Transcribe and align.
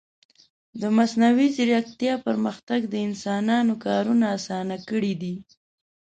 د 0.81 0.83
مصنوعي 0.97 1.47
ځیرکتیا 1.55 2.13
پرمختګ 2.27 2.79
د 2.89 2.95
انسانانو 3.07 3.73
کارونه 3.85 4.25
آسانه 4.37 4.75
کړي 4.89 5.13
دي. 5.21 5.35